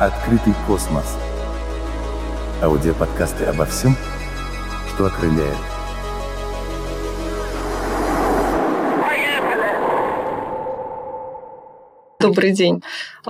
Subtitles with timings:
[0.00, 1.16] Открытый космос.
[2.62, 3.96] Аудиоподкасты обо всем,
[4.94, 5.56] что окрыляет.
[12.20, 12.80] Добрый день.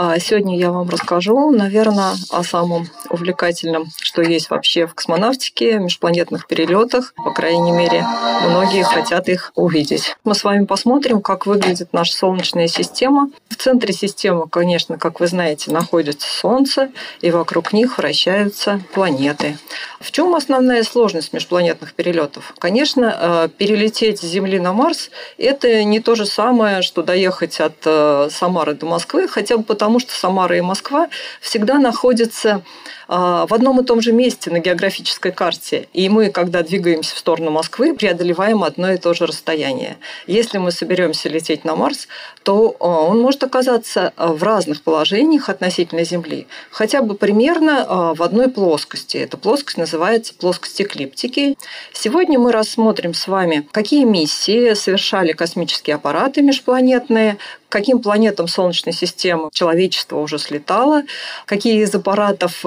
[0.01, 6.47] А, сегодня я вам расскажу, наверное, о самом увлекательном, что есть вообще в космонавтике, межпланетных
[6.47, 7.15] перелетах.
[7.17, 8.07] По крайней мере,
[8.49, 10.17] многие хотят их увидеть.
[10.23, 13.33] Мы с вами посмотрим, как выглядит наша Солнечная система.
[13.49, 19.59] В центре системы, конечно, как вы знаете, находится Солнце, и вокруг них вращаются планеты.
[19.99, 22.55] В чем основная сложность межпланетных перелетов?
[22.59, 27.75] Конечно, э, перелететь с Земли на Марс– это не то же самое, что доехать от
[27.85, 31.09] э, Самары до Москвы, хотя бы потому, потому что Самара и Москва
[31.41, 32.63] всегда находятся
[33.09, 35.89] в одном и том же месте на географической карте.
[35.95, 39.97] И мы, когда двигаемся в сторону Москвы, преодолеваем одно и то же расстояние.
[40.27, 42.07] Если мы соберемся лететь на Марс,
[42.43, 46.47] то а, он может оказаться а, в разных положениях относительно Земли.
[46.71, 49.17] Хотя бы примерно в одной плоскости.
[49.17, 51.57] Эта плоскость называется плоскость эклиптики.
[51.93, 59.51] Сегодня мы рассмотрим с вами, какие миссии совершали космические аппараты межпланетные, каким планетам Солнечной системы
[59.53, 61.03] человечество уже слетало,
[61.45, 62.65] какие из аппаратов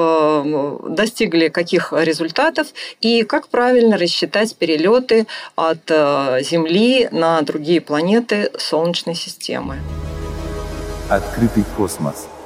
[0.90, 2.68] достигли каких результатов
[3.00, 9.78] и как правильно рассчитать перелеты от э, Земли на другие планеты Солнечной системы.
[11.10, 12.28] Открытый космос–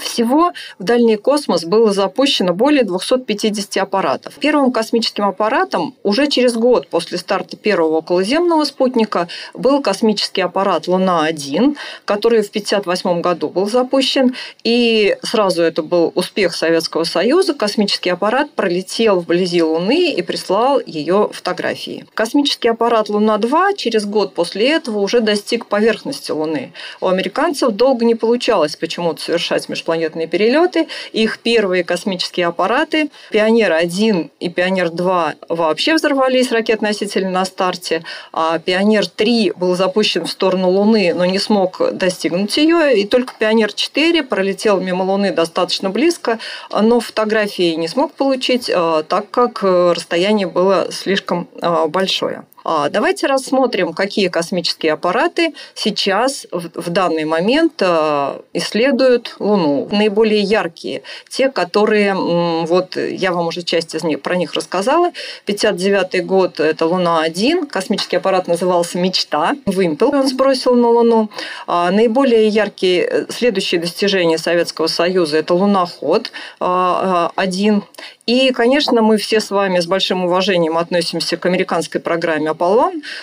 [0.00, 4.34] всего в дальний космос было запущено более 250 аппаратов.
[4.40, 11.76] Первым космическим аппаратом уже через год после старта первого околоземного спутника был космический аппарат «Луна-1»,
[12.04, 14.34] который в 1958 году был запущен.
[14.64, 17.54] И сразу это был успех Советского Союза.
[17.54, 22.06] Космический аппарат пролетел вблизи Луны и прислал ее фотографии.
[22.14, 26.72] Космический аппарат «Луна-2» через год после этого уже достиг поверхности Луны.
[27.00, 30.88] У американцев долго не получалось почему-то совершать межпланетные межпланетные перелеты.
[31.12, 38.02] Их первые космические аппараты «Пионер-1» и «Пионер-2» вообще взорвались ракет-носители на старте,
[38.32, 44.22] а «Пионер-3» был запущен в сторону Луны, но не смог достигнуть ее, и только «Пионер-4»
[44.22, 46.38] пролетел мимо Луны достаточно близко,
[46.70, 52.44] но фотографии не смог получить, а, так как расстояние было слишком а, большое.
[52.64, 59.88] А, давайте рассмотрим, какие космические аппараты сейчас в данный момент а, исследуют Луну.
[59.90, 65.10] Наиболее яркие, те, которые, вот я вам уже часть из них, про них рассказала.
[65.46, 71.30] 59 год– это Луна-1, космический аппарат назывался «Мечта», вымпел он сбросил на Луну.
[71.66, 77.82] А, наиболее яркие э, следующие достижения Советского Союза– это Луноход-1
[78.30, 82.48] и, конечно, мы все с вами с большим уважением относимся к американской программе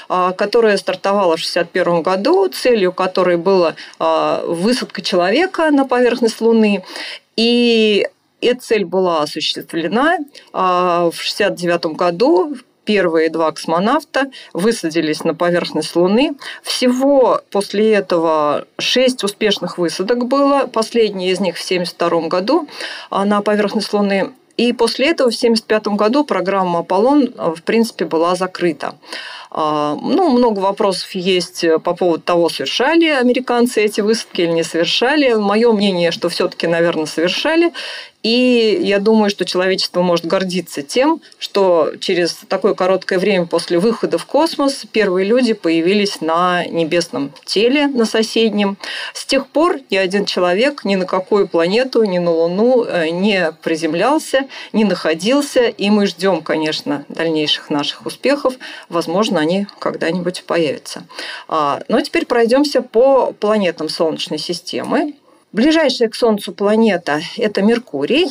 [0.10, 6.84] А, которая стартовала в 1961 году, целью которой была а, высадка человека на поверхность Луны.
[7.36, 8.08] И
[8.42, 10.18] эта цель была осуществлена
[10.54, 12.56] а, в 1969 году
[12.86, 16.38] первые два космонавта высадились на поверхность Луны.
[16.64, 20.68] Всего после этого шесть успешных высадок было.
[20.68, 22.68] Последняя из них в 1972 году
[23.12, 24.32] на поверхность Луны.
[24.58, 28.96] И после этого в 1975 году программа «Аполлон» в принципе была закрыта.
[29.52, 35.34] А, ну, много вопросов есть по поводу того, совершали американцы эти высадки или не совершали.
[35.34, 37.72] Мое мнение, что все-таки, наверное, совершали.
[38.28, 44.18] И я думаю, что человечество может гордиться тем, что через такое короткое время после выхода
[44.18, 48.78] в космос первые люди появились на небесном теле, на соседнем.
[49.14, 53.54] С тех пор ни один человек ни на какую планету, ни на Луну э, не
[53.64, 54.42] приземлялся,
[54.74, 55.62] не находился.
[55.62, 58.56] И мы ждем, конечно, дальнейших наших успехов.
[58.90, 61.06] Возможно, они когда-нибудь появятся.
[61.48, 65.14] А, но теперь пройдемся по планетам Солнечной системы.
[65.54, 68.28] Ближайшая к Солнцу планета– это Меркурий.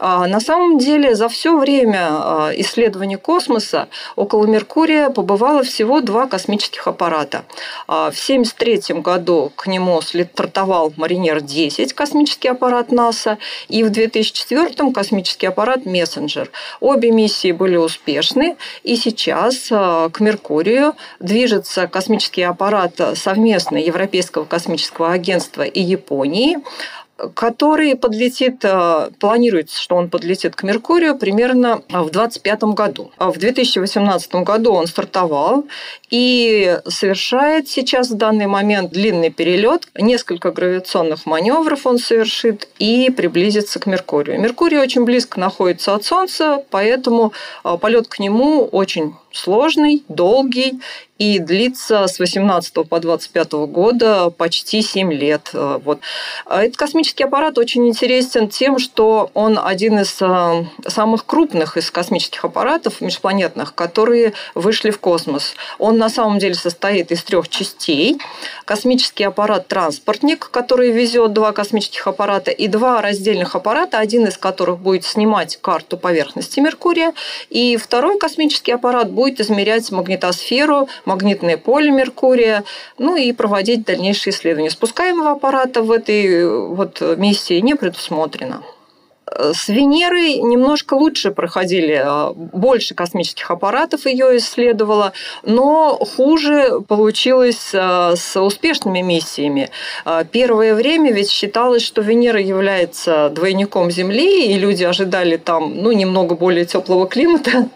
[0.00, 6.26] А на самом деле за все время а, исследования космоса около Меркурия побывало всего два
[6.26, 7.46] космических аппарата.
[7.86, 13.38] А в 1973 году к нему стартовал Маринер-10, космический аппарат НАСА,
[13.68, 16.50] и в 2004 космический аппарат Мессенджер.
[16.80, 25.12] Обе миссии были успешны, и сейчас а, к Меркурию движется космический аппарат совместно Европейского космического
[25.12, 26.57] агентства и Японии
[27.34, 33.10] который подлетит, э, планируется, что он подлетит к Меркурию примерно в 2025 году.
[33.18, 35.64] А в 2018 году он стартовал
[36.10, 39.88] и совершает сейчас в данный момент длинный перелет.
[39.98, 44.40] Несколько гравитационных маневров он совершит и приблизится к Меркурию.
[44.40, 47.32] Меркурий очень близко находится от Солнца, поэтому
[47.64, 50.80] э, полет к нему очень сложный, долгий
[51.18, 55.50] и длится с 18 по 25 года почти 7 лет.
[55.52, 56.00] Э, вот.
[56.46, 61.90] А этот космический аппарат очень интересен тем, что он один из э, самых крупных из
[61.90, 65.54] космических аппаратов межпланетных, которые вышли в космос.
[65.78, 68.18] Он на самом деле состоит из трех частей.
[68.64, 75.04] Космический аппарат-транспортник, который везет два космических аппарата, и два раздельных аппарата, один из которых будет
[75.04, 77.12] снимать карту поверхности Меркурия,
[77.50, 82.64] и второй космический аппарат будет измерять магнитосферу, магнитное поле Меркурия,
[82.98, 84.70] ну и проводить дальнейшие исследования.
[84.70, 88.62] Спускаемого аппарата в этой вот миссии не предусмотрено.
[89.36, 95.12] С Венерой немножко лучше проходили, а, больше космических аппаратов ее исследовало,
[95.44, 99.70] но хуже получилось а, с успешными миссиями.
[100.04, 105.92] А, первое время ведь считалось, что Венера является двойником Земли, и люди ожидали там ну,
[105.92, 107.68] немного более теплого климата,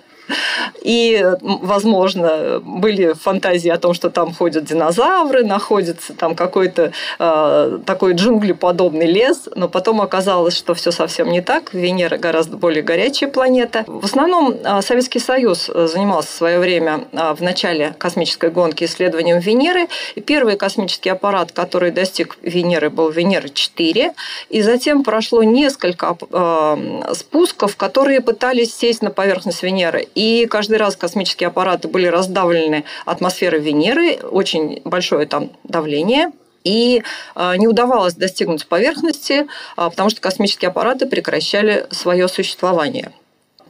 [0.82, 8.14] и, возможно, были фантазии о том, что там ходят динозавры, находится там какой-то э, такой
[8.14, 11.72] джунглеподобный лес, но потом оказалось, что все совсем не так.
[11.74, 13.84] Венера гораздо более горячая планета.
[13.86, 19.38] В основном э, Советский Союз занимался в свое время э, в начале космической гонки исследованием
[19.38, 19.88] Венеры.
[20.14, 24.12] И первый космический аппарат, который достиг Венеры, был Венера-4.
[24.50, 30.08] И затем прошло несколько э, спусков, которые пытались сесть на поверхность Венеры.
[30.14, 36.32] И каждый раз космические аппараты были раздавлены атмосферой Венеры, очень большое там давление,
[36.64, 37.02] и
[37.34, 43.12] а, не удавалось достигнуть поверхности, а, потому что космические аппараты прекращали свое существование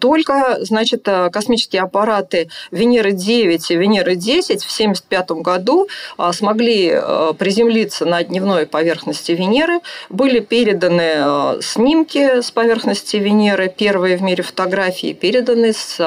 [0.03, 8.05] только, значит, э, космические аппараты Венеры-9 и Венеры-10 в 1975 году а, смогли э, приземлиться
[8.05, 9.79] на дневной поверхности Венеры.
[10.09, 16.01] Были переданы э, снимки с поверхности Венеры, первые в мире фотографии, переданы с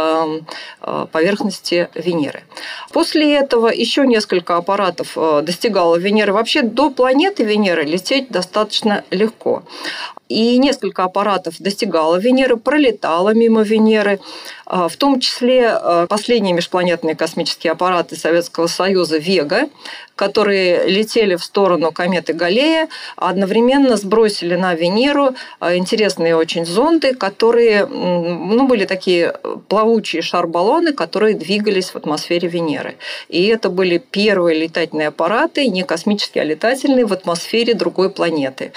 [1.11, 2.43] поверхности Венеры.
[2.91, 6.33] После этого еще несколько аппаратов достигало Венеры.
[6.33, 9.63] Вообще до планеты Венеры лететь достаточно легко
[10.29, 13.84] и несколько аппаратов достигало Венеры, пролетало мимо Венеры.
[14.65, 19.69] А, в том числе а, последние межпланетные космические аппараты Советского Союза «Вега»,
[20.15, 27.85] которые летели в сторону кометы Галлея, одновременно сбросили на Венеру а, интересные очень зонды, которые
[27.85, 29.33] ну, были такие
[29.67, 32.95] плавучие шар-баллоны, которые двигались в атмосфере Венеры.
[33.29, 38.71] И это были первые летательные аппараты, не космические, а летательные, в атмосфере другой планеты.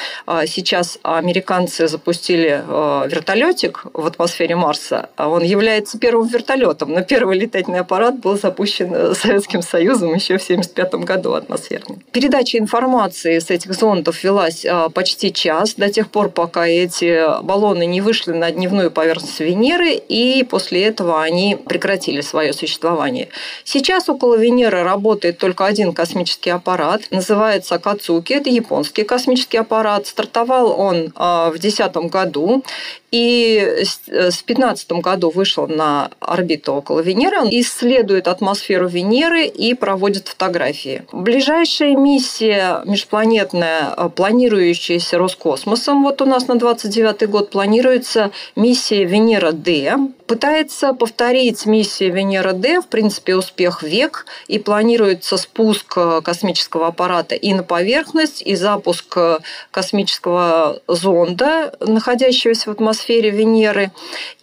[0.46, 2.62] Сейчас американцы запустили
[3.08, 5.08] вертолетик в атмосфере Марса.
[5.16, 10.44] Он является первым вертолетом, но первый летательный аппарат был запущен э, Советским Союзом еще в
[10.44, 11.98] 1975 году атмосферный.
[12.12, 17.86] Передача информации с этих зондов велась э, почти час, до тех пор, пока эти баллоны
[17.86, 23.28] не вышли на дневную поверхность Венеры, и после этого они прекратили свое существование.
[23.64, 30.06] Сейчас около Венеры работает только один космический аппарат, называется Кацуки, это японский космический аппарат.
[30.06, 32.64] Стартовал он э, в 2010 году,
[33.10, 41.02] и в 2015 году вышел на орбиту около Венеры, исследует атмосферу Венеры и проводит фотографии.
[41.12, 50.12] Ближайшая миссия межпланетная, э, планирующаяся Роскосмосом, вот у нас на 29 год планируется миссия Венера-Д,
[50.28, 57.54] пытается повторить миссию Венера-Д, в принципе, успех век, и планируется спуск э, космического аппарата и
[57.54, 59.38] на поверхность, и запуск э,
[59.70, 63.90] космического зонда, находящегося в атмосфере Венеры.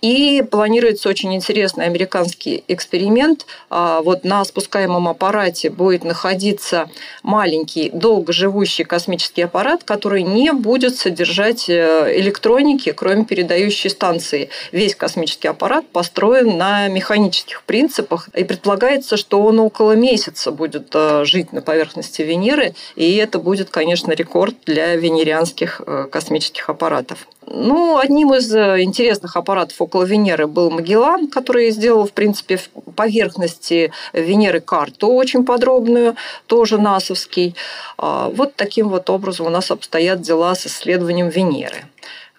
[0.01, 3.45] И планируется очень интересный американский эксперимент.
[3.69, 6.89] А, вот на спускаемом аппарате будет находиться
[7.21, 14.49] маленький, долгоживущий космический аппарат, который не будет содержать э, электроники, кроме передающей станции.
[14.71, 21.25] Весь космический аппарат построен на механических принципах, и предполагается, что он около месяца будет э,
[21.25, 27.27] жить на поверхности Венеры, и это будет, конечно, рекорд для венерианских э, космических аппаратов.
[27.47, 32.59] Ну, одним из интересных аппаратов около Венеры был Магеллан, который сделал, в принципе,
[32.95, 36.15] поверхности Венеры карту очень подробную,
[36.47, 37.55] тоже НАСовский.
[37.97, 41.85] А, вот таким вот образом у нас обстоят дела с исследованием Венеры.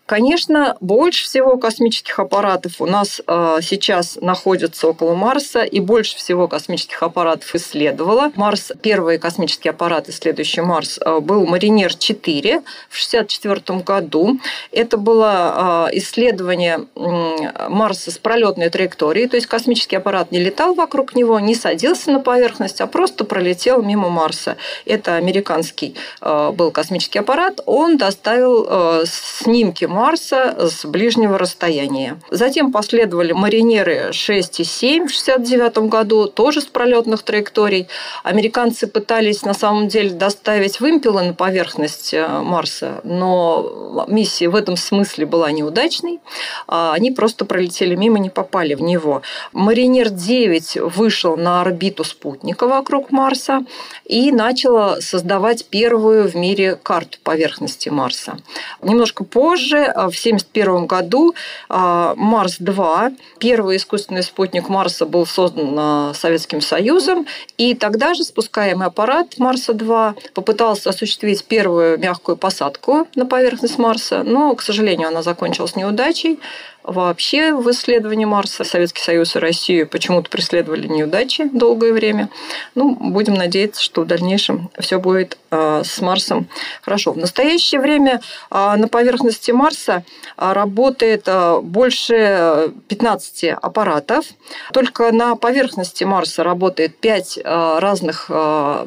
[0.06, 6.46] Конечно, больше всего космических аппаратов у нас э, сейчас находится около Марса, и больше всего
[6.46, 8.30] космических аппаратов исследовала.
[8.36, 14.38] Марс, первый космический аппарат, исследующий Марс, э, был Маринер-4 в 1964 году.
[14.70, 21.16] Это было э, исследование Марса с пролетной траекторией, то есть космический аппарат не летал вокруг
[21.16, 24.56] него, не садился на поверхность, а просто пролетел мимо Марса.
[24.84, 27.60] Это американский был космический аппарат.
[27.66, 32.20] Он доставил снимки Марса с ближнего расстояния.
[32.30, 37.88] Затем последовали маринеры 6 и 7 в 1969 году, тоже с пролетных траекторий.
[38.22, 44.76] Американцы пытались на самом деле доставить вымпелы на поверхность э, Марса, но миссия в этом
[44.76, 46.20] смысле была неудачной.
[46.68, 49.22] А они просто пролетели мимо, не попали в него.
[49.52, 53.64] Маринер 9 вышел на орбиту спутника вокруг Марса
[54.04, 58.36] и начал создавать первую в мире карту поверхности Марса.
[58.82, 61.34] Немножко позже, а, в 1971 году,
[61.68, 67.26] а, Марс-2, первый искусственный спутник Марса, был создан а, Советским Союзом,
[67.58, 74.54] и тогда же спускаемый аппарат Марса-2 попытался осуществить первую мягкую посадку на поверхность Марса, но,
[74.54, 76.38] к сожалению, она закончилась неудачей.
[76.86, 82.30] Вообще в исследовании Марса Советский Союз и Россию почему-то преследовали неудачи долгое время.
[82.76, 86.46] Ну, будем надеяться, что в дальнейшем все будет а, с Марсом
[86.82, 87.12] хорошо.
[87.12, 90.04] В настоящее время а, на поверхности Марса
[90.36, 91.28] а, работает
[91.62, 94.26] больше 15 аппаратов.
[94.72, 98.30] Только на поверхности Марса работает 5 разных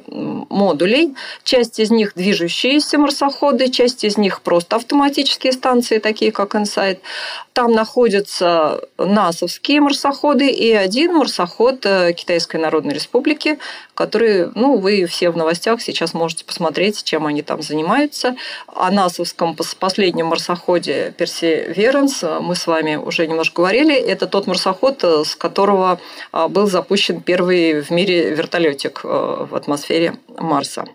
[0.08, 1.16] модулей.
[1.44, 7.00] Часть из них движущиеся марсоходы, часть из них просто автоматические станции, такие как InSight.
[7.54, 7.89] Там находятся
[8.98, 13.60] НАСовские марсоходы и один марсоход э, Китайской Народной Республики,
[13.94, 18.36] который, ну, вы все в новостях сейчас можете посмотреть, чем они там занимаются.
[18.68, 23.96] О НАСовском последнем марсоходе Персеверанс мы с вами уже немножко говорили.
[23.96, 26.00] Это тот марсоход, э, с которого
[26.32, 29.08] а, был запущен первый в мире вертолетик э,
[29.50, 30.86] в атмосфере Марса.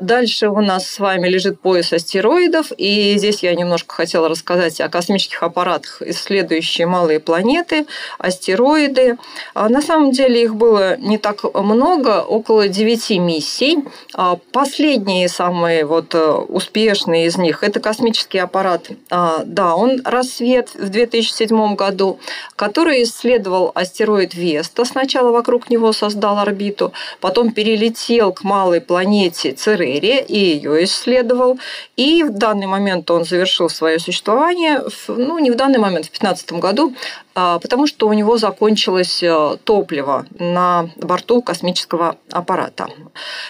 [0.00, 4.88] Дальше у нас с вами лежит пояс астероидов, и здесь я немножко хотела рассказать о
[4.88, 7.86] космических аппаратах, исследующие малые планеты,
[8.18, 9.18] астероиды.
[9.54, 13.84] А на самом деле их было не так много, около 9 миссий.
[14.14, 20.88] А последние самые вот э, успешные из них– это космический аппарат а, «Даун» «Рассвет» в
[20.88, 22.18] 2007 году,
[22.56, 24.84] который исследовал астероид Веста.
[24.84, 31.58] Сначала вокруг него создал орбиту, потом перелетел к малой планете Церера, Церере и ее исследовал.
[31.96, 36.52] И в данный момент он завершил свое существование, ну, не в данный момент, в 2015
[36.52, 36.94] году,
[37.34, 42.88] потому что у него закончилось э, топливо на борту космического аппарата.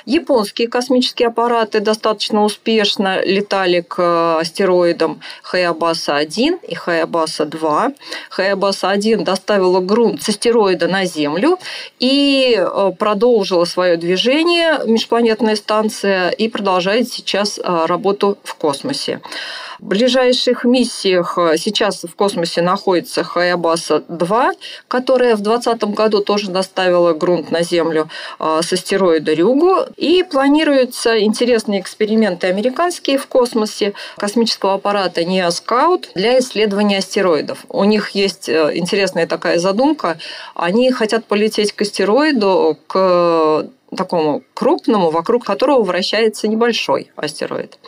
[0.07, 7.95] Японские космические аппараты достаточно успешно летали к астероидам Хаябаса-1 и Хаябаса-2.
[8.31, 11.59] Хаябаса-1 доставила грунт с астероида на Землю
[11.99, 19.21] и э, продолжила свое движение межпланетная станция и продолжает сейчас э, работу в космосе.
[19.81, 23.23] В ближайших миссиях э, сейчас в космосе находится
[23.75, 24.53] Хаябаса-2,
[24.89, 29.77] которая в 2020 году тоже доставила грунт на Землю э, с астероида Рюгу.
[29.97, 37.65] И планируются интересные эксперименты американские в космосе космического аппарата Неоскаут для исследования астероидов.
[37.69, 40.19] У них есть э, интересная такая задумка.
[40.55, 47.79] Они хотят полететь к астероиду, к такому крупному, вокруг которого вращается небольшой астероид.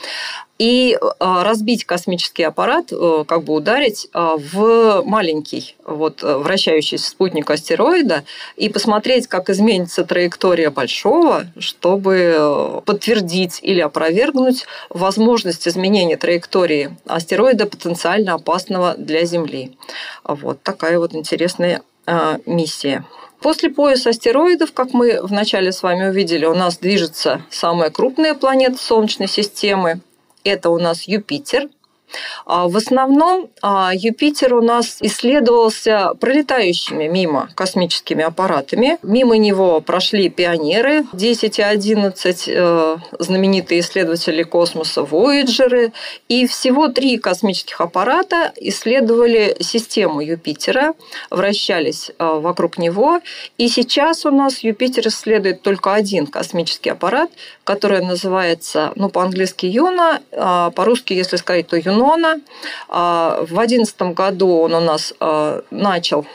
[0.59, 7.11] И а, разбить космический аппарат, э, как бы ударить а, в маленький вот, э, вращающийся
[7.11, 8.25] спутник астероида
[8.57, 17.67] и посмотреть, как изменится траектория большого, чтобы э, подтвердить или опровергнуть возможность изменения траектории астероида
[17.67, 19.77] потенциально опасного для Земли.
[20.25, 21.83] Вот такая вот интересная
[22.47, 23.05] миссия.
[23.41, 28.79] После пояса астероидов, как мы вначале с вами увидели, у нас движется самая крупная планета
[28.79, 30.01] Солнечной системы.
[30.45, 31.69] Это у нас Юпитер.
[32.45, 38.99] А в основном а, Юпитер у нас исследовался пролетающими мимо космическими аппаратами.
[39.03, 45.93] Мимо него прошли пионеры 10 и 11, э, знаменитые исследователи космоса Вояджеры.
[46.29, 50.95] И всего три космических аппарата исследовали систему Юпитера,
[51.31, 53.21] вращались э, вокруг него.
[53.59, 57.31] И сейчас у нас Юпитер исследует только один космический аппарат,
[57.65, 62.41] который называется, ну, по-английски Юна, а по-русски, если сказать, то Юно Нона.
[62.89, 66.27] А, в 2011 году он у нас а, начал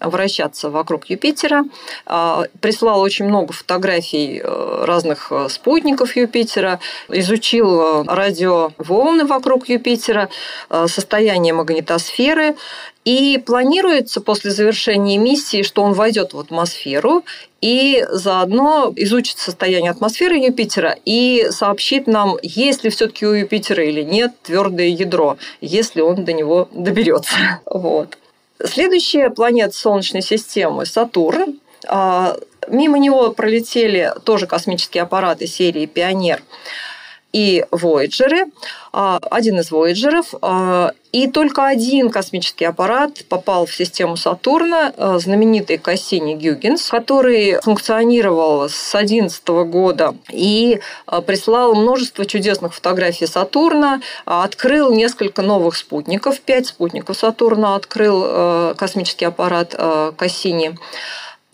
[0.00, 1.64] вращаться вокруг Юпитера.
[2.06, 10.28] А, прислал очень много фотографий э, разных э, спутников Юпитера, изучил э, радиоволны вокруг Юпитера,
[10.86, 12.56] состояние магнитосферы.
[13.04, 17.24] И планируется после завершения миссии, что он войдет в атмосферу
[17.60, 24.02] и заодно изучит состояние атмосферы Юпитера и сообщит нам, есть ли все-таки у Юпитера или
[24.02, 27.34] нет твердое ядро, если он до него доберется.
[27.64, 28.18] Вот.
[28.64, 31.60] Следующая планета Солнечной системы– Сатурн.
[31.86, 32.36] А,
[32.66, 36.42] мимо него пролетели тоже космические аппараты серии «Пионер».
[37.32, 38.50] И Voyager,
[38.92, 45.18] а, один из Voyager'ов, а, и только один космический аппарат попал в систему Сатурна, а,
[45.18, 50.80] знаменитый Кассини Гюгенс, который функционировал с 2011 года и
[51.26, 59.74] прислал множество чудесных фотографий Сатурна, открыл несколько новых спутников, пять спутников Сатурна открыл космический аппарат
[60.16, 60.78] Кассини.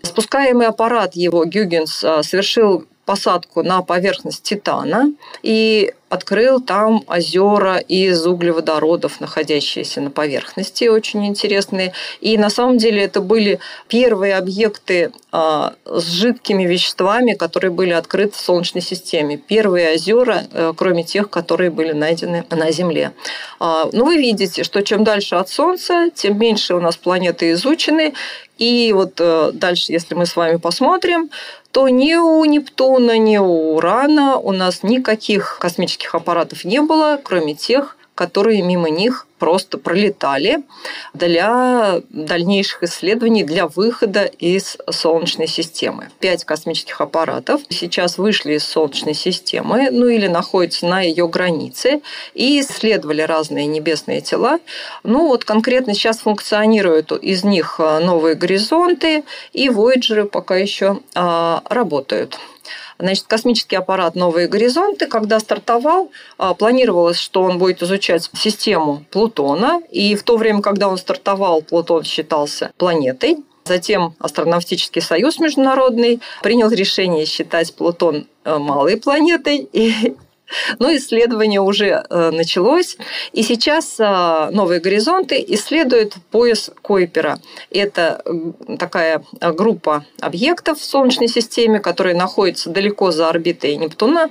[0.03, 9.21] Спускаемый аппарат его Гюгенс совершил посадку на поверхность Титана и открыл там озера из углеводородов,
[9.21, 11.93] находящиеся на поверхности, очень интересные.
[12.21, 13.59] И на самом деле это были
[13.89, 19.37] первые объекты а, с жидкими веществами, которые были открыты в Солнечной системе.
[19.37, 23.13] Первые озера, э, кроме тех, которые были найдены на Земле.
[23.59, 28.15] А, ну, вы видите, что чем дальше от Солнца, тем меньше у нас планеты изучены.
[28.59, 31.31] И вот э, дальше, если мы с вами посмотрим,
[31.73, 37.55] то ни у Нептуна, ни у Урана у нас никаких космических аппаратов не было, кроме
[37.55, 40.63] тех, которые мимо них просто пролетали
[41.13, 46.09] для дальнейших исследований, для выхода из Солнечной системы.
[46.21, 52.01] Пять космических аппаратов сейчас вышли из Солнечной системы, ну или находятся на ее границе,
[52.33, 54.61] и исследовали разные небесные тела.
[55.03, 62.39] Ну вот конкретно сейчас функционируют из них новые горизонты, и Voyager пока еще а, работают.
[62.99, 69.83] Значит, космический аппарат «Новые горизонты», когда стартовал, а, планировалось, что он будет изучать систему Плутона.
[69.91, 73.39] И в то время, когда он стартовал, Плутон считался планетой.
[73.65, 80.15] Затем Астронавтический союз международный принял решение считать Плутон э, малой планетой и
[80.79, 82.97] но исследование уже э, началось,
[83.33, 87.39] и сейчас э, «Новые горизонты» исследуют пояс Койпера.
[87.71, 88.23] Это
[88.79, 94.31] такая э, группа объектов в Солнечной системе, которые находятся далеко за орбитой Нептуна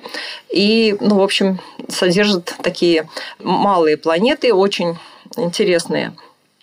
[0.50, 4.98] и, ну, в общем, содержат такие малые планеты, очень
[5.38, 6.14] интересные.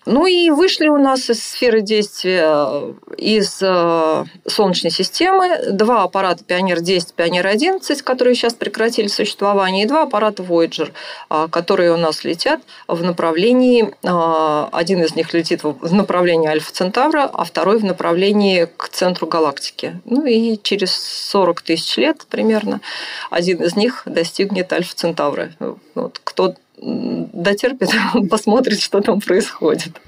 [0.05, 6.43] Ну и вышли у нас из сферы действия э, из э, Солнечной системы два аппарата
[6.43, 10.91] Пионер-10, Пионер-11, которые сейчас прекратили существование, и два аппарата Voyager,
[11.29, 17.29] э, которые у нас летят в направлении, один из них летит в направлении Альфа Центавра,
[17.31, 19.99] а второй в направлении к центру галактики.
[20.05, 20.93] Ну и через
[21.29, 22.81] 40 тысяч лет примерно
[23.29, 25.51] один из них достигнет Альфа Центавра.
[25.93, 27.89] Вот, кто дотерпит,
[28.29, 30.01] посмотрит, что там происходит.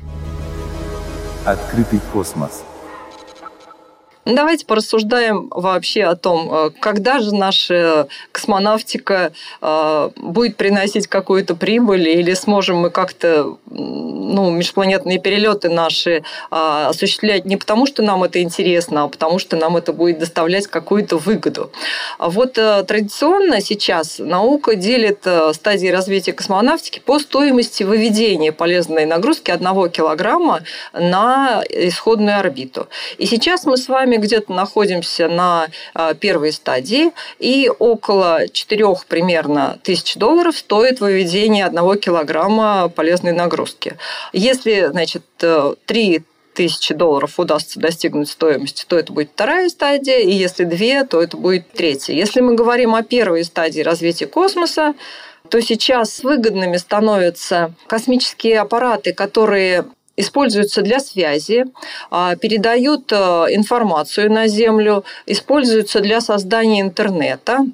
[1.46, 2.64] Открытый космос.
[4.26, 12.08] Давайте порассуждаем вообще о том, э, когда же наша космонавтика э, будет приносить какую-то прибыль,
[12.08, 18.42] или сможем мы как-то ну, межпланетные перелеты наши э, осуществлять не потому, что нам это
[18.42, 21.72] интересно, а потому что нам это будет доставлять какую-то выгоду.
[22.18, 29.90] А вот традиционно сейчас наука делит стадии развития космонавтики по стоимости выведения полезной нагрузки одного
[29.90, 30.62] килограмма
[30.94, 32.88] на исходную орбиту.
[33.18, 38.86] И сейчас мы с вами вами где-то находимся на а, первой стадии, и около 4
[39.08, 43.98] примерно тысяч долларов стоит выведение 1 килограмма полезной нагрузки.
[44.34, 46.20] Если, значит, 3 э,
[46.54, 51.36] тысячи долларов удастся достигнуть стоимости, то это будет вторая стадия, и если две, то это
[51.36, 52.14] будет третья.
[52.14, 54.94] Если мы говорим о первой стадии развития космоса,
[55.50, 61.66] то сейчас выгодными становятся космические аппараты, которые используются для связи,
[62.12, 63.16] а, передают э,
[63.50, 67.66] информацию на Землю, используются для создания интернета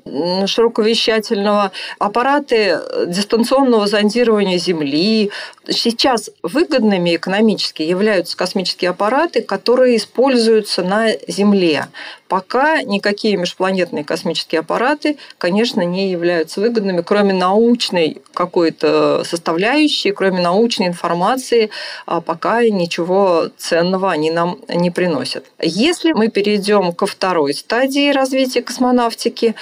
[0.45, 5.31] широковещательного, аппараты дистанционного зондирования Земли.
[5.67, 11.87] Сейчас выгодными экономически являются космические аппараты, которые используются на Земле.
[12.29, 20.85] Пока никакие межпланетные космические аппараты, конечно, не являются выгодными, кроме научной какой-то составляющей, кроме научной
[20.85, 21.71] информации,
[22.05, 25.45] а пока ничего ценного они нам не приносят.
[25.59, 29.55] Если мы перейдем ко второй стадии развития космонавтики,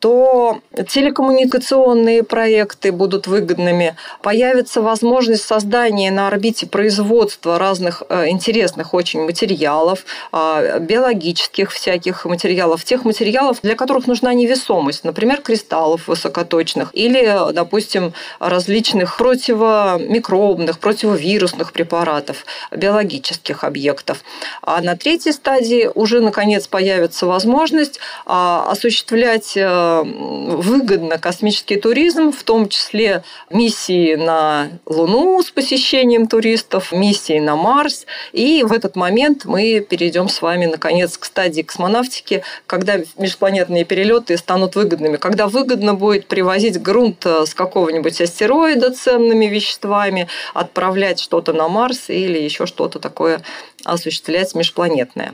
[0.00, 9.22] то телекоммуникационные проекты будут выгодными, появится возможность создания на орбите производства разных э, интересных очень
[9.22, 17.52] материалов, а, биологических всяких материалов, тех материалов, для которых нужна невесомость, например, кристаллов высокоточных или,
[17.52, 24.24] допустим, различных противомикробных, противовирусных препаратов, биологических объектов.
[24.62, 32.42] А на третьей стадии уже, наконец, появится возможность а, осуществлять э, выгодно космический туризм, в
[32.42, 38.06] том числе миссии на Луну с посещением туристов, миссии на Марс.
[38.32, 44.36] И в этот момент мы перейдем с вами, наконец, к стадии космонавтики, когда межпланетные перелеты
[44.36, 51.68] станут выгодными, когда выгодно будет привозить грунт с какого-нибудь астероида ценными веществами, отправлять что-то на
[51.68, 53.42] Марс или еще что-то такое
[53.84, 55.32] осуществлять межпланетное.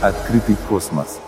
[0.00, 1.18] Открытый космос.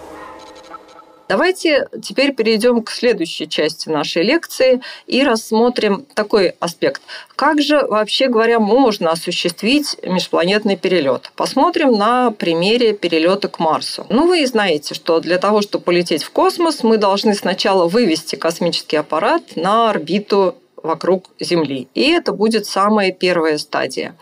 [1.29, 7.03] Давайте теперь перейдем к следующей части нашей лекции и рассмотрим такой аспект.
[7.35, 11.33] Как же, вообще говоря, можно осуществить межпланетный перелет?
[11.35, 14.07] Посмотрим на примере перелета к Марсу.
[14.09, 18.97] Ну, вы знаете, что для того, чтобы полететь в космос, мы должны сначала вывести космический
[18.97, 20.55] аппарат на орбиту
[20.87, 21.89] вокруг Земли.
[21.95, 24.17] И это будет самая первая стадия.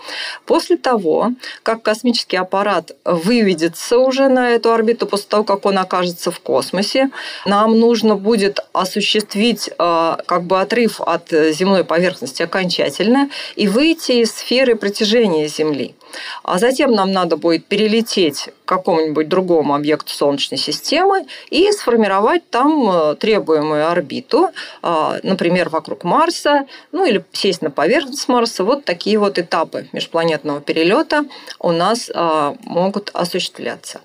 [0.47, 1.31] После того,
[1.63, 7.11] как космический аппарат выведется уже на эту орбиту, после того, как он окажется в космосе,
[7.47, 14.33] нам нужно будет осуществить э, как бы отрыв от земной поверхности окончательно и выйти из
[14.33, 15.95] сферы притяжения Земли.
[16.43, 23.15] А затем нам надо будет перелететь какому-нибудь другому объекту Солнечной системы и сформировать там э,
[23.17, 24.51] требуемую орбиту,
[24.83, 28.65] а, например, вокруг Марса, ну или сесть на поверхность Марса.
[28.65, 31.25] Вот такие вот этапы межпланетного перелета
[31.59, 34.01] у нас а, могут осуществляться.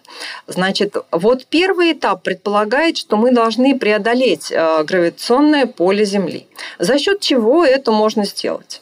[0.48, 6.48] Значит, вот первый этап предполагает, что мы должны преодолеть э, гравитационное поле Земли.
[6.80, 8.82] За счет чего это можно сделать?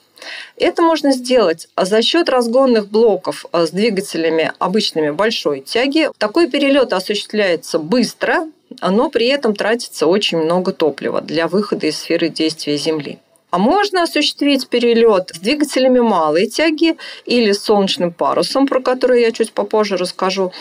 [0.58, 6.10] Это можно сделать а за счет разгонных блоков а, с двигателями обычными большой тяги.
[6.18, 8.48] Такой перелет осуществляется быстро,
[8.82, 13.20] но при этом тратится очень много топлива для выхода из сферы действия Земли.
[13.50, 19.32] А можно осуществить перелет с двигателями малой тяги или с солнечным парусом, про который я
[19.32, 20.52] чуть попозже расскажу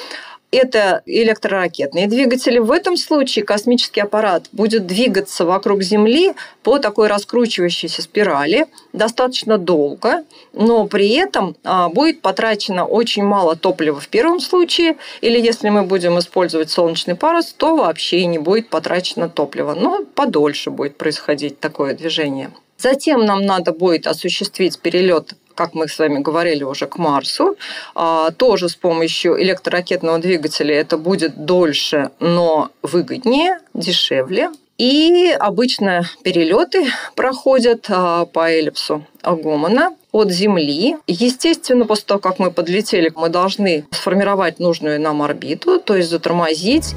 [0.57, 2.59] это электроракетные двигатели.
[2.59, 10.25] В этом случае космический аппарат будет двигаться вокруг Земли по такой раскручивающейся спирали достаточно долго,
[10.53, 15.83] но при этом а, будет потрачено очень мало топлива в первом случае, или если мы
[15.83, 21.95] будем использовать солнечный парус, то вообще не будет потрачено топлива, но подольше будет происходить такое
[21.95, 22.51] движение.
[22.79, 27.57] Затем нам надо будет осуществить перелет как мы с вами говорили уже, к Марсу.
[27.95, 34.51] А, тоже с помощью электроракетного двигателя это будет дольше, но выгоднее, дешевле.
[34.79, 40.97] И обычно перелеты проходят а, по эллипсу Гомона от Земли.
[41.07, 46.95] Естественно, после того, как мы подлетели, мы должны сформировать нужную нам орбиту, то есть затормозить.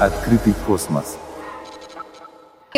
[0.00, 1.16] Открытый космос–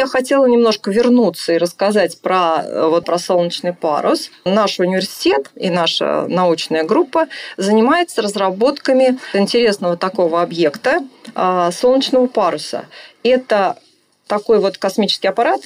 [0.01, 4.31] я хотела немножко вернуться и рассказать про, э, вот, про солнечный парус.
[4.47, 7.27] Наш университет и наша научная группа
[7.59, 11.01] занимается разработками интересного такого объекта
[11.35, 12.87] а, солнечного паруса.
[13.23, 13.77] Это
[14.27, 15.61] такой вот космический аппарат,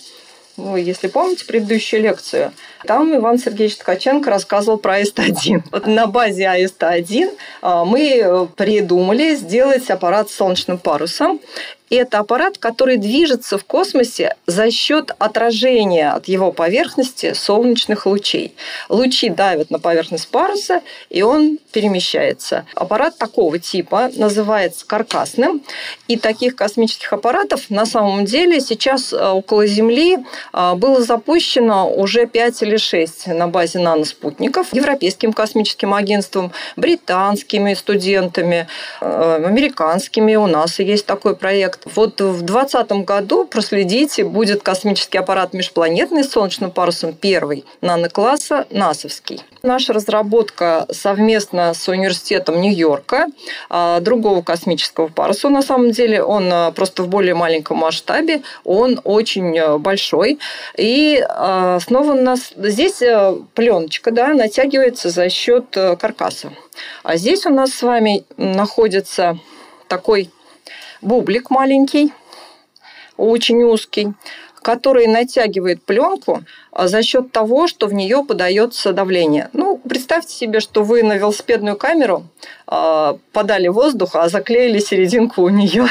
[0.56, 2.52] вы, если помните предыдущую лекцию,
[2.86, 5.62] там Иван Сергеевич Ткаченко рассказывал про АИСТ-1.
[5.72, 7.30] Вот на базе АИСТ-1
[7.62, 11.40] а, мы э, придумали сделать аппарат с солнечным парусом.
[11.90, 18.54] Это аппарат, который движется в космосе за счет отражения от его поверхности солнечных лучей.
[18.88, 22.64] Лучи давят на поверхность паруса, и он перемещается.
[22.74, 25.62] Аппарат такого типа называется каркасным.
[26.08, 30.18] И таких космических аппаратов на самом деле сейчас э, около Земли
[30.52, 38.68] э, было запущено уже 5 или 6 на базе наноспутников Европейским космическим агентством, британскими студентами,
[39.00, 40.34] э, американскими.
[40.36, 41.96] У нас есть такой проект проект.
[41.96, 49.42] Вот в 2020 году, проследите, будет космический аппарат межпланетный с солнечным парусом первый нанокласса НАСовский.
[49.62, 53.26] Наша разработка совместно с университетом Нью-Йорка
[53.70, 55.48] а, другого космического паруса.
[55.48, 60.38] На самом деле он а, просто в более маленьком масштабе, он очень а, большой.
[60.76, 61.24] И
[61.80, 63.02] снова у нас здесь
[63.54, 65.64] пленочка да, натягивается за счет
[65.98, 66.52] каркаса.
[67.02, 69.38] А здесь у нас с вами находится
[69.88, 70.30] такой
[71.04, 72.12] бублик маленький,
[73.16, 74.12] очень узкий,
[74.62, 79.50] который натягивает пленку а, за счет того, что в нее подается давление.
[79.52, 82.24] Ну, представьте себе, что вы на велосипедную камеру
[82.66, 85.86] а, подали воздух, а заклеили серединку у нее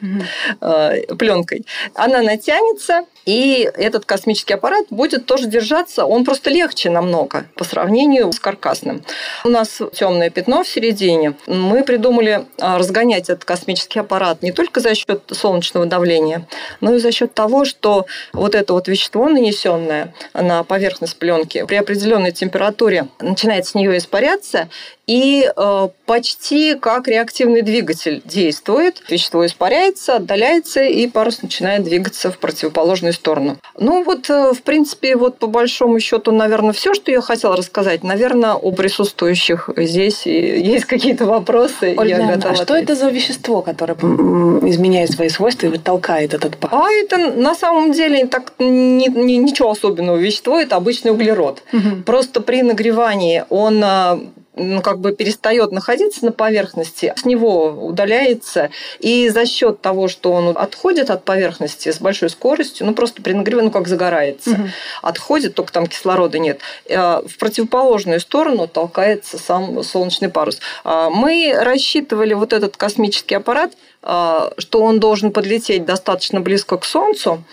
[0.00, 1.16] mm-hmm.
[1.16, 1.66] пленкой.
[1.94, 8.32] Она натянется, и этот космический аппарат будет тоже держаться, он просто легче намного по сравнению
[8.32, 9.02] с каркасным.
[9.44, 11.34] У нас темное пятно в середине.
[11.46, 16.46] Мы придумали разгонять этот космический аппарат не только за счет солнечного давления,
[16.80, 21.76] но и за счет того, что вот это вот вещество нанесенное на поверхность пленки при
[21.76, 24.68] определенной температуре начинает с нее испаряться,
[25.06, 29.02] и по почти как реактивный двигатель действует.
[29.08, 33.56] Вещество испаряется, отдаляется, и парус начинает двигаться в противоположную сторону.
[33.78, 38.02] Ну вот, э, в принципе, вот по большому счету, наверное, все, что я хотела рассказать.
[38.02, 41.94] Наверное, у присутствующих здесь есть какие-то вопросы.
[41.96, 46.56] Ольга, я готова а что это за вещество, которое изменяет свои свойства и толкает этот
[46.56, 46.78] парус?
[46.80, 50.16] А это на самом деле так ни, ни, ничего особенного.
[50.16, 51.62] Вещество это обычный углерод.
[51.72, 52.02] Угу.
[52.04, 54.20] Просто при нагревании он а,
[54.54, 60.32] ну, как бы перестает находиться на поверхности, с него удаляется, и за счет того, что
[60.32, 64.62] он отходит от поверхности с большой скоростью, ну просто при нагревании, ну как загорается, угу.
[65.02, 70.60] отходит, только там кислорода нет, э, в противоположную сторону толкается сам солнечный парус.
[70.84, 76.84] А мы рассчитывали вот этот космический аппарат, а, что он должен подлететь достаточно близко к
[76.84, 77.44] Солнцу,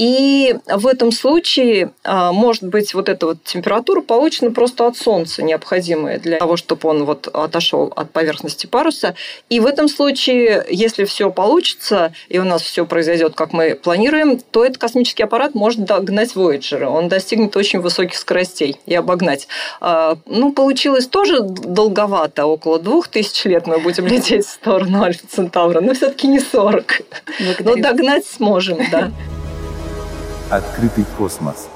[0.00, 5.42] и в этом случае, а, может быть, вот эта вот температура получена просто от Солнца,
[5.42, 9.14] необходимая для того, чтобы он вот отошел от поверхности паруса.
[9.50, 14.40] И в этом случае, если все получится, и у нас все произойдет, как мы планируем,
[14.40, 16.84] то этот космический аппарат может догнать Voyager.
[16.84, 19.48] Он достигнет очень высоких скоростей и обогнать.
[19.82, 25.26] А, ну, получилось тоже долговато, около двух тысяч лет мы будем лететь в сторону Альфа
[25.26, 27.02] Центавра, но все-таки не 40.
[27.60, 29.12] Но догнать сможем, да.
[30.50, 31.68] Открытый космос.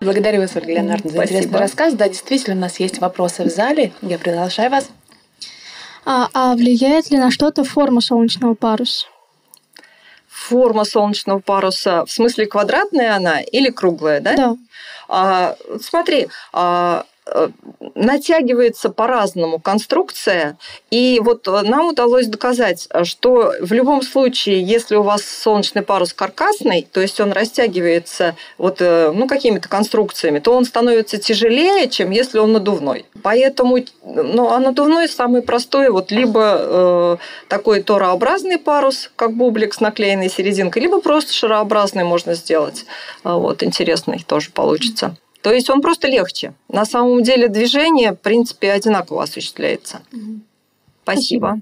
[0.00, 1.94] Благодарю вас, Ольга Леонардовна, за интересный рассказ.
[1.94, 3.92] Да, действительно, у нас есть вопросы в зале.
[4.00, 4.88] Я приглашаю вас.
[6.04, 9.06] А, а влияет ли на что-то форма солнечного паруса?
[10.28, 14.36] Форма солнечного паруса, в смысле квадратная она или круглая, да?
[14.36, 14.56] Да.
[15.08, 17.06] А, смотри, а,
[17.94, 20.58] натягивается по-разному конструкция,
[20.90, 26.12] и вот э, нам удалось доказать, что в любом случае, если у вас солнечный парус
[26.12, 32.10] каркасный, то есть он растягивается вот, э, ну, какими-то конструкциями, то он становится тяжелее, чем
[32.10, 33.06] если он надувной.
[33.22, 37.16] Поэтому ну, а надувной самый простой, вот либо э,
[37.48, 42.86] такой торообразный парус, как бублик с наклеенной серединкой, либо просто шарообразный можно сделать.
[43.24, 45.16] Вот, интересный тоже получится.
[45.46, 46.54] То есть он просто легче.
[46.68, 50.00] На самом деле движение, в принципе, одинаково осуществляется.
[50.12, 50.40] Угу.
[51.04, 51.60] Спасибо.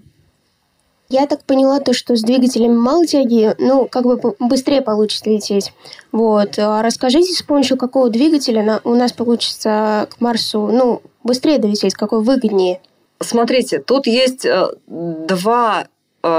[1.11, 5.75] Я так поняла то, что с двигателем малой тяги, ну, как бы быстрее получится лететь.
[6.13, 6.59] Вот.
[6.59, 12.23] А расскажите, с помощью какого двигателя у нас получится к Марсу, ну, быстрее долететь, какой
[12.23, 12.81] выгоднее?
[13.21, 15.89] Смотрите, тут есть э, два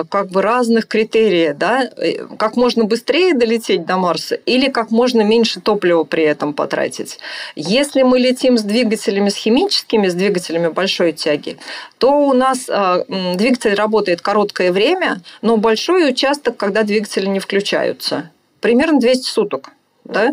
[0.10, 5.22] как бы разных критерий, да, э, как можно быстрее долететь до Марса или как можно
[5.22, 7.20] меньше топлива при этом потратить.
[7.56, 11.58] Если мы летим с двигателями с химическими, с двигателями большой тяги,
[12.00, 13.04] то у нас э,
[13.36, 18.32] двигатель работает короткое время, но большой участок, когда двигатели не включаются.
[18.62, 19.75] Примерно 200 суток
[20.06, 20.32] да?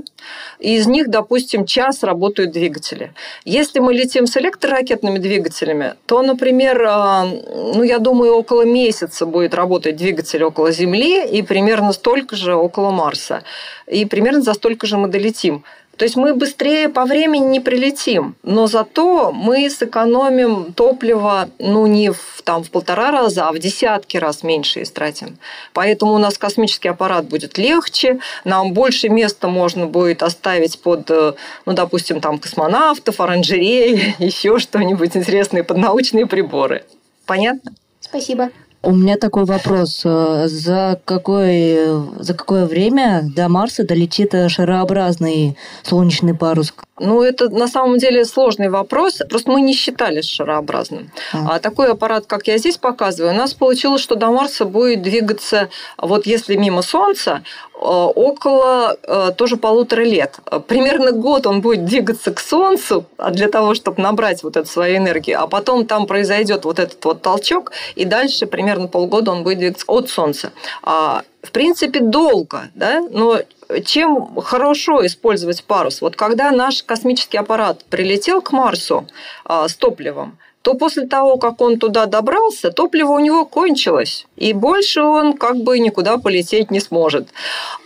[0.59, 3.13] Из них, допустим, час работают двигатели.
[3.45, 9.55] Если мы летим с электроракетными двигателями, то, например, а, ну, я думаю, около месяца будет
[9.55, 13.43] работать двигатель около Земли и примерно столько же около Марса.
[13.87, 15.65] И примерно за столько же мы долетим.
[16.03, 22.11] То есть мы быстрее по времени не прилетим, но зато мы сэкономим топливо, ну, не
[22.11, 25.38] в, там, в полтора раза, а в десятки раз меньше истратим.
[25.73, 31.35] Поэтому у нас космический аппарат будет легче, нам больше места можно будет оставить под, э,
[31.67, 36.83] ну, допустим, там, космонавтов, оранжереи, еще что-нибудь интересное под научные приборы.
[37.27, 37.75] Понятно?
[38.01, 38.51] Спасибо.
[38.85, 40.03] У меня такой вопрос.
[40.05, 46.75] Э, за, какое, за какое время до Марса долетит шарообразный солнечный парус?
[46.99, 49.21] Ну, это на самом деле сложный вопрос.
[49.29, 51.11] Просто мы не считали шарообразным.
[51.33, 51.57] А.
[51.57, 55.68] а такой аппарат, как я здесь показываю, у нас получилось, что до Марса будет двигаться,
[55.97, 60.38] вот если мимо Солнца, э, около э, тоже полутора лет.
[60.68, 64.99] Примерно год он будет двигаться к Солнцу а для того, чтобы набрать вот эту свою
[64.99, 69.59] энергию, а потом там произойдет вот этот вот толчок, и дальше примерно полгода он будет
[69.59, 70.53] двигаться от Солнца.
[70.83, 73.40] А, в принципе, долго, да, но
[73.85, 76.01] чем хорошо использовать парус?
[76.01, 79.07] Вот когда наш космический аппарат прилетел к Марсу
[79.45, 84.52] а, с топливом, то после того, как он туда добрался, топливо у него кончилось, и
[84.55, 87.28] больше он как бы никуда полететь не сможет.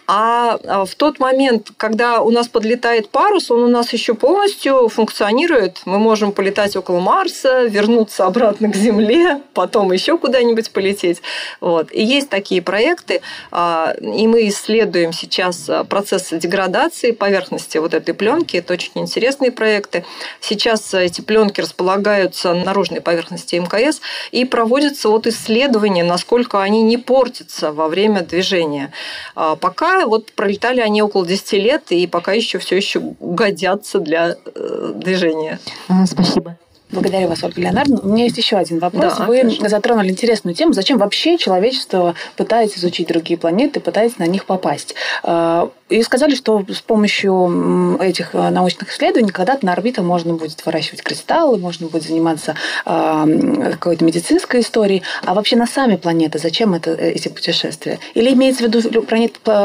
[0.08, 4.88] А, а в тот момент, когда у нас подлетает парус, он у нас еще полностью
[4.88, 5.82] функционирует.
[5.84, 11.22] Мы можем полетать около Марса, вернуться обратно к Земле, потом еще куда-нибудь полететь.
[11.60, 11.92] Вот.
[11.92, 18.56] И есть такие проекты, а, и мы исследуем сейчас процессы деградации поверхности вот этой пленки.
[18.56, 20.04] Это очень интересные проекты.
[20.40, 26.98] Сейчас эти пленки располагаются на наружной поверхности МКС и проводятся вот исследования, насколько они не
[26.98, 28.92] портятся во время движения.
[29.34, 34.36] А пока вот пролетали они около 10 лет, и пока еще все еще годятся для
[34.54, 35.58] э, движения.
[35.88, 36.56] А, спасибо.
[36.90, 38.00] Благодарю вас, Ольга Леонардовна.
[38.02, 39.16] У меня есть еще один вопрос.
[39.18, 39.68] Да, Вы конечно.
[39.68, 40.72] затронули интересную тему.
[40.72, 44.94] Зачем вообще человечество пытается изучить другие планеты, пытается на них попасть?
[45.24, 50.64] А, и сказали, что с помощью этих э, научных исследований когда-то на орбиту можно будет
[50.64, 55.02] выращивать кристаллы, можно будет заниматься какой-то медицинской историей.
[55.24, 57.98] А вообще на сами планеты зачем это, э, эти путешествия?
[58.14, 59.04] Или имеется в виду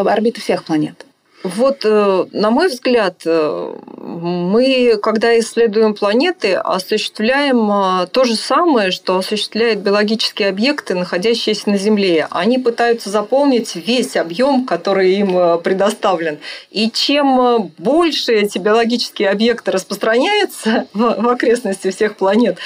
[0.09, 1.05] орбиты всех планет?
[1.43, 8.91] Вот, э, на мой взгляд, э, мы, когда исследуем планеты, осуществляем э, то же самое,
[8.91, 12.27] что осуществляют биологические объекты, находящиеся на Земле.
[12.29, 16.37] Они пытаются заполнить весь объем, который им предоставлен.
[16.69, 22.59] И чем больше эти биологические объекты распространяются в окрестности всех планет,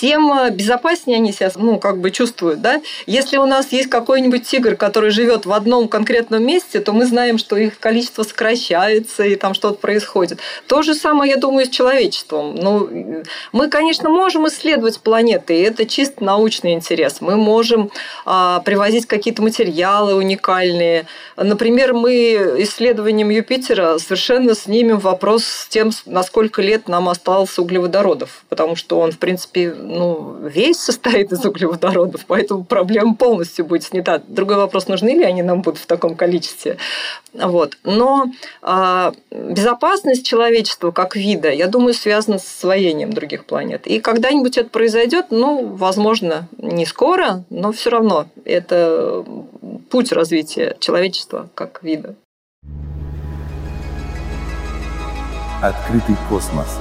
[0.00, 2.60] тем безопаснее они себя ну, как бы чувствуют.
[2.60, 2.80] Да?
[3.06, 7.38] Если у нас есть какой-нибудь тигр, который живет в одном конкретном месте, то мы знаем,
[7.38, 10.38] что их количество сокращается, и там что-то происходит.
[10.66, 12.54] То же самое, я думаю, с человечеством.
[12.54, 17.20] Ну, мы, конечно, можем исследовать планеты, и это чисто научный интерес.
[17.20, 17.90] Мы можем
[18.24, 21.04] а, привозить какие-то материалы уникальные.
[21.36, 28.44] Например, мы исследованием Юпитера совершенно снимем вопрос с тем, на сколько лет нам осталось углеводородов,
[28.48, 34.22] потому что он, в принципе, ну, весь состоит из углеводородов, поэтому проблема полностью будет снята.
[34.26, 36.78] Другой вопрос, нужны ли они нам будут в таком количестве.
[37.34, 37.73] Вот.
[37.82, 38.26] Но
[38.62, 43.86] э, безопасность человечества как вида, я думаю, связана с освоением других планет.
[43.86, 49.24] И когда-нибудь это произойдет, ну, возможно, не скоро, но все равно это
[49.90, 52.14] путь развития человечества как вида.
[55.62, 56.78] Открытый космос.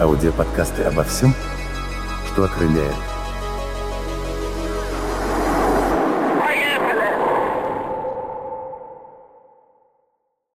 [0.00, 1.34] Аудиоподкасты обо всем,
[2.32, 2.94] что окрыляет–